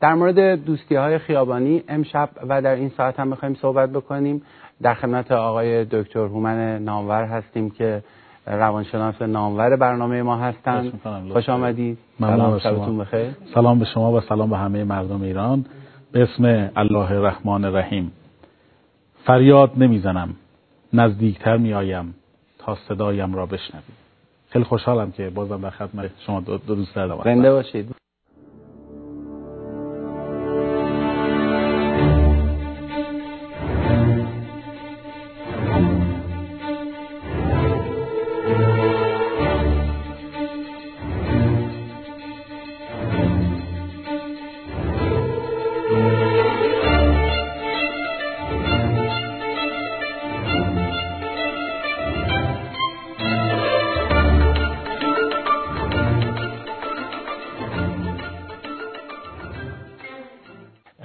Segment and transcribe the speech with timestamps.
[0.00, 4.42] در مورد دوستی های خیابانی امشب و در این ساعت هم می‌خوایم صحبت بکنیم.
[4.82, 8.02] در خدمت آقای دکتر هومن نامور هستیم که
[8.46, 11.00] روانشناس نامور برنامه ما هستند.
[11.32, 11.98] خوش آمدید.
[12.20, 13.30] سلام شبتون بخیر.
[13.54, 15.64] سلام به شما و سلام به همه مردم ایران.
[16.12, 18.12] به اسم الله الرحمن الرحیم.
[19.24, 20.34] فریاد نمی‌زنم.
[20.92, 22.14] نزدیکتر میآیم
[22.58, 24.00] تا صدایم را بشنوید
[24.48, 27.20] خیلی خوشحالم که بازم در خدمت شما دو, دو دوست دارم.
[27.24, 27.99] زنده باشید.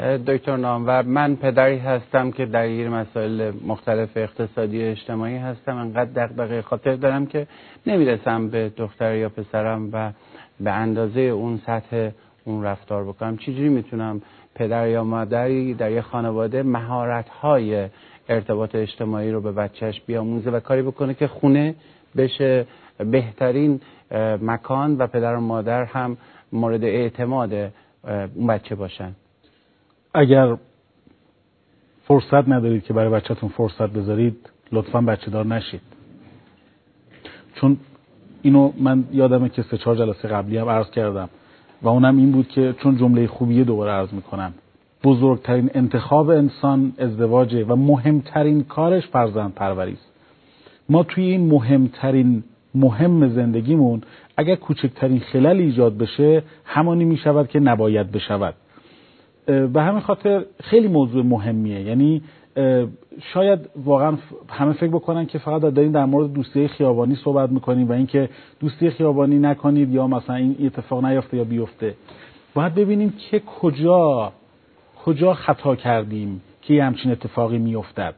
[0.05, 5.77] دکتر نامور من پدری هستم که درگیر مسائل مختلف اقتصادی و اجتماعی هستم.
[5.77, 7.47] انقدر دغدغه خاطر دارم که
[7.87, 10.11] نمی‌رسم به دختر یا پسرم و
[10.59, 12.09] به اندازه اون سطح
[12.45, 13.37] اون رفتار بکنم.
[13.37, 14.21] چجوری می‌تونم
[14.55, 17.87] پدر یا مادری در یه خانواده مهارت های
[18.29, 21.75] ارتباط اجتماعی رو به بچهش بیاموزه و کاری بکنه که خونه
[22.17, 22.65] بشه
[22.97, 23.81] بهترین
[24.41, 26.17] مکان و پدر و مادر هم
[26.53, 27.53] مورد اعتماد
[28.35, 29.11] اون بچه باشن.
[30.15, 30.57] اگر
[32.07, 35.81] فرصت ندارید که برای بچهتون فرصت بذارید لطفا بچه دار نشید.
[37.55, 37.77] چون
[38.41, 41.29] اینو من یادمه که سه چهار جلسه قبلی هم عرض کردم
[41.81, 44.53] و اونم این بود که چون جمله خوبیه دوباره عرض می‌کنم
[45.03, 50.11] بزرگترین انتخاب انسان ازدواجه و مهمترین کارش فرزند پروری است.
[50.89, 52.43] ما توی این مهمترین
[52.75, 54.01] مهم زندگیمون
[54.37, 58.53] اگر کوچکترین خلل ایجاد بشه همانی می‌شود که نباید بشود.
[59.45, 61.81] به همین خاطر خیلی موضوع مهمیه.
[61.81, 62.21] یعنی
[63.33, 64.17] شاید واقعا
[64.49, 68.89] همه فکر بکنن که فقط داریم در مورد دوستی خیابانی صحبت می‌کنیم و اینکه دوستی
[68.89, 71.93] خیابانی نکنید یا مثلا این اتفاق نیفته یا بیفته.
[72.53, 74.31] باید ببینیم که کجا
[75.05, 78.15] کجا خطا کردیم که یه همچین اتفاقی میافتد.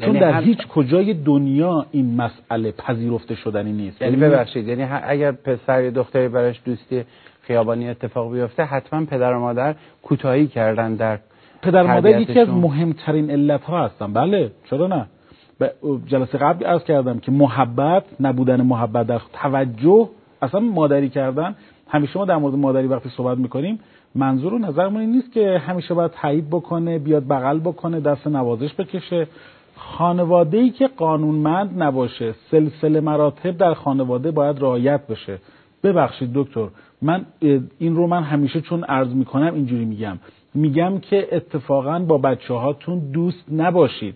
[0.00, 4.02] چون یعنی در هیچ کجای دنیا این مسئله پذیرفته شدنی نیست.
[4.02, 7.04] یعنی ببخشید یعنی اگر پسر یا دختری براش دوستی
[7.48, 11.18] خیابانی اتفاق بیفته حتما پدر و مادر کوتاهی کردن در
[11.62, 14.12] پدر و مادر یکی از مهمترین علت ها هستن.
[14.12, 15.06] بله چرا نه؟
[16.06, 20.08] جلسه قبل عرض کردم که محبت نبودن محبت در توجه
[20.42, 21.54] اصلا مادری کردن.
[21.88, 23.80] همیشه ما در مورد مادری وقتی صحبت می‌کنیم
[24.14, 28.74] منظور و نظرمون این نیست که همیشه باید تایید بکنه بیاد بغل بکنه دست نوازش
[28.74, 29.26] بکشه.
[29.76, 35.38] خانواده ای که قانونمند نباشه سلسله مراتب در خانواده باید رعایت بشه.
[35.82, 36.68] ببخشید دکتر
[37.02, 37.26] من
[37.78, 40.18] این رو من همیشه چون عرض می‌کنم اینجوری میگم.
[40.54, 44.14] میگم که اتفاقا با بچه هاتون دوست نباشید.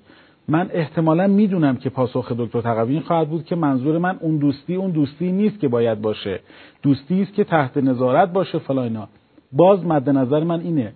[0.49, 4.91] من احتمالا می‌دونم که پاسخ دکتر تقوی خواهد بود که منظور من اون دوستی اون
[4.91, 6.41] دوستی نیست که باید باشه.
[6.83, 9.09] دوستی است که تحت نظارت باشه فلاینا
[9.53, 10.93] باز مد نظر من اینه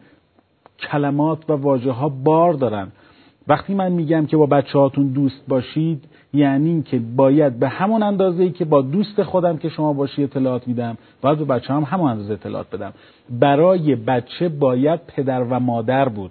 [0.90, 2.88] کلمات و واژه ها بار دارن.
[3.48, 8.42] وقتی من میگم که با بچه هاتون دوست باشید یعنی که باید به همون اندازه
[8.42, 12.10] ای که با دوست خودم که شما باشی اطلاعات میدم باید به بچه هم همون
[12.10, 12.92] اندازه اطلاعات بدم.
[13.30, 16.30] برای بچه باید پدر و مادر بود.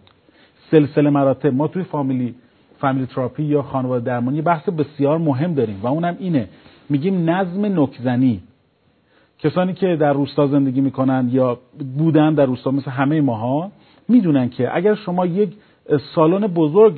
[0.72, 2.36] سلسله مراتب ما توی فامیلی
[2.78, 6.48] فامیلی تراپی یا خانواده درمانی بحث بسیار مهم داریم و اونم اینه.
[6.90, 8.42] میگیم نظم نکزنی
[9.40, 11.60] کسانی که در روستا زندگی می‌کنن یا
[11.98, 13.72] بودن در روستا مثل همه ماها
[14.10, 15.50] می‌دونن که اگر شما یک
[16.16, 16.98] سالن بزرگ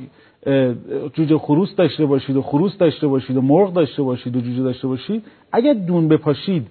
[1.14, 4.88] جوجه خروس داشته باشید و خروس داشته باشید و مرغ داشته باشید و جوجه داشته
[4.88, 6.68] باشید اگر دون بپاشید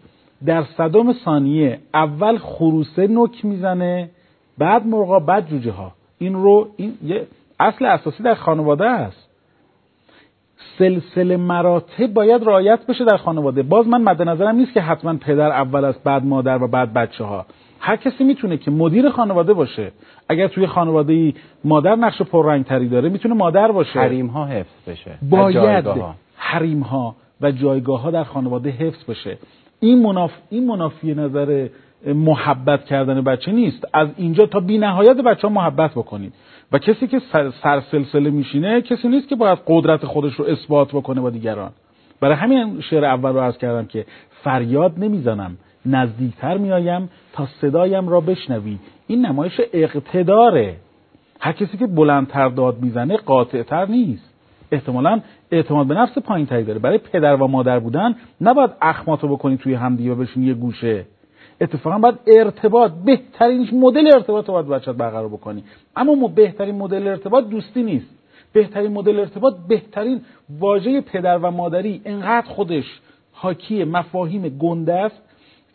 [0.47, 4.11] در صدام ثانیه اول خروسه نک می‌زنه
[4.59, 5.93] بعد مرغا بعد جوجه ها.
[6.19, 7.27] این رو این یه
[7.61, 9.27] اصل اساسی در خانواده است
[10.79, 13.63] سلسله مراتب باید رعایت بشه در خانواده.
[13.63, 17.25] باز من مد نظرم نیست که حتما پدر اول است بعد مادر و بعد بچه
[17.25, 17.47] ها
[17.81, 19.93] هر کسی می‌تونه که مدیر خانواده باشه
[20.29, 21.35] اگر توی خانواده ای
[21.65, 24.01] مادر نقش پررنگ تری داره می‌تونه مادر باشه.
[24.01, 25.85] حریم ها حفظ بشه باید
[26.37, 29.39] حریم ها و جایگاه ها در خانواده حفظ بشه.
[29.81, 31.69] این مناف این منافی نظر
[32.07, 33.85] محبت کردن بچه نیست.
[33.93, 36.33] از اینجا تا بی نهایت بچه ها محبت بکنید
[36.73, 37.21] و کسی که
[37.63, 41.71] سر, سلسله میشینه کسی نیست که باید قدرت خودش رو اثبات بکنه با دیگران.
[42.21, 44.07] برای همین شعر اول رو عرض کردم که
[44.45, 45.57] فریاد نمی‌زنم.
[45.87, 48.79] نزدیکتر میآیم تا صدایم را بشنوی.
[49.07, 50.77] این نمایش اقتداره.
[51.41, 54.33] هر کسی که بلندتر داد می‌زنه قاطعتر نیست.
[54.73, 56.79] احتمالا اعتماد به نفس پایین تری داره.
[56.79, 61.05] برای پدر و مادر بودن نباید اخماتو بکنی توی همدیگه و بشین یه گوشه.
[61.61, 65.65] اتفاقا باید ارتباط بهترین مدل ارتباط رو باید بچت برقرار بکنی.
[65.97, 68.07] اما بهترین مدل ارتباط دوستی نیست.
[68.53, 70.21] بهترین مدل ارتباط بهترین
[70.59, 72.01] واژه پدر و مادری.
[72.05, 73.01] انقدر خودش
[73.33, 75.23] حاکی مفاهیم گنده است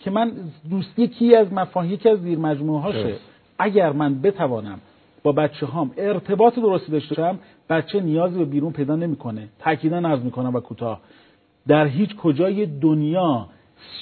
[0.03, 0.31] که من
[0.69, 3.15] دوستی یکی از مفاهیم یکی از زیر مجموعه هاشه
[3.59, 4.79] اگر من بتوانم
[5.23, 7.39] با بچه هام ارتباط درستی داشته باشم
[7.69, 9.47] بچه نیازی به بیرون پیدا نمی‌کنه.
[9.59, 11.01] تاکیدا عرض می‌کنم و کوتاه.
[11.67, 13.47] در هیچ کجای دنیا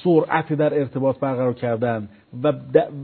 [0.03, 2.09] سرعت در ارتباط برقرار کردن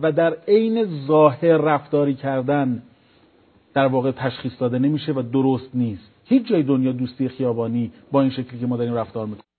[0.01, 2.83] و در عین ظاهر رفتاری کردن
[3.73, 6.11] در واقع تشخیص داده نمیشه و درست نیست.
[6.25, 9.54] هیچ جای دنیا دوستی خیابانی با این شکلی که ما داریم رفتار می‌کنیم.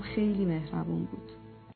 [0.00, 1.45] خیلی مهربون بود.